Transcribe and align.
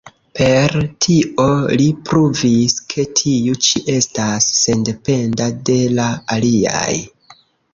Per 0.37 0.71
tio 1.05 1.43
li 1.81 1.85
pruvis, 2.07 2.75
ke 2.93 3.05
tiu 3.21 3.59
ĉi 3.67 3.83
estas 3.99 4.49
sendependa 4.63 5.51
de 5.69 5.79
la 6.01 6.09
aliaj. 6.39 6.91